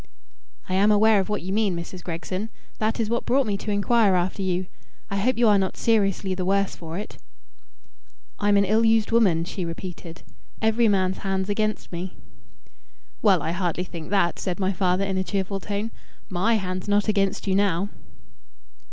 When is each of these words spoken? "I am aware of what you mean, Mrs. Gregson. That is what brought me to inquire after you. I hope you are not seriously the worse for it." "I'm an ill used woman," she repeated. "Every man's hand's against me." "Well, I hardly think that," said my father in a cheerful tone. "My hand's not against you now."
"I 0.67 0.73
am 0.73 0.91
aware 0.91 1.19
of 1.19 1.29
what 1.29 1.43
you 1.43 1.53
mean, 1.53 1.75
Mrs. 1.75 2.03
Gregson. 2.03 2.49
That 2.79 2.99
is 2.99 3.07
what 3.07 3.23
brought 3.23 3.45
me 3.45 3.55
to 3.57 3.69
inquire 3.69 4.15
after 4.15 4.41
you. 4.41 4.65
I 5.11 5.17
hope 5.17 5.37
you 5.37 5.47
are 5.47 5.59
not 5.59 5.77
seriously 5.77 6.33
the 6.33 6.43
worse 6.43 6.75
for 6.75 6.97
it." 6.97 7.19
"I'm 8.39 8.57
an 8.57 8.65
ill 8.65 8.83
used 8.83 9.11
woman," 9.11 9.43
she 9.43 9.63
repeated. 9.63 10.23
"Every 10.59 10.87
man's 10.87 11.19
hand's 11.19 11.49
against 11.49 11.91
me." 11.91 12.17
"Well, 13.21 13.43
I 13.43 13.51
hardly 13.51 13.83
think 13.83 14.09
that," 14.09 14.39
said 14.39 14.59
my 14.59 14.73
father 14.73 15.03
in 15.03 15.19
a 15.19 15.23
cheerful 15.23 15.59
tone. 15.59 15.91
"My 16.29 16.55
hand's 16.55 16.87
not 16.87 17.07
against 17.07 17.45
you 17.45 17.53
now." 17.53 17.89